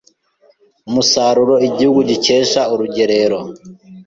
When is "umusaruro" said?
0.89-1.55